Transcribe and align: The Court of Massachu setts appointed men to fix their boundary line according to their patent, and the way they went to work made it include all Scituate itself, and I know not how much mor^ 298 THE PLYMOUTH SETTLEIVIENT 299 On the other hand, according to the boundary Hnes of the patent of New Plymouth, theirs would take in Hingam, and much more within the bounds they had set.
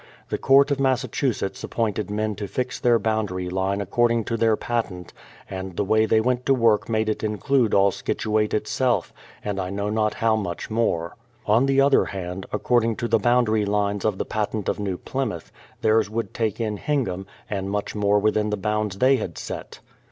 The 0.29 0.39
Court 0.39 0.71
of 0.71 0.79
Massachu 0.79 1.31
setts 1.31 1.63
appointed 1.63 2.09
men 2.09 2.33
to 2.37 2.47
fix 2.47 2.79
their 2.79 2.97
boundary 2.97 3.51
line 3.51 3.81
according 3.81 4.23
to 4.23 4.35
their 4.35 4.55
patent, 4.57 5.13
and 5.47 5.77
the 5.77 5.83
way 5.85 6.07
they 6.07 6.19
went 6.19 6.43
to 6.47 6.55
work 6.55 6.89
made 6.89 7.07
it 7.07 7.23
include 7.23 7.75
all 7.75 7.91
Scituate 7.91 8.51
itself, 8.51 9.13
and 9.45 9.59
I 9.59 9.69
know 9.69 9.91
not 9.91 10.15
how 10.15 10.35
much 10.35 10.71
mor^ 10.71 11.11
298 11.45 11.45
THE 11.45 11.45
PLYMOUTH 11.45 11.45
SETTLEIVIENT 11.45 11.45
299 11.45 11.55
On 11.55 11.65
the 11.67 11.81
other 11.85 12.05
hand, 12.05 12.45
according 12.51 12.95
to 12.95 13.07
the 13.07 13.19
boundary 13.19 13.65
Hnes 13.67 14.05
of 14.05 14.17
the 14.17 14.25
patent 14.25 14.67
of 14.69 14.79
New 14.79 14.97
Plymouth, 14.97 15.51
theirs 15.81 16.09
would 16.09 16.33
take 16.33 16.59
in 16.59 16.77
Hingam, 16.77 17.27
and 17.47 17.69
much 17.69 17.93
more 17.93 18.17
within 18.17 18.49
the 18.49 18.57
bounds 18.57 18.97
they 18.97 19.17
had 19.17 19.37
set. 19.37 19.81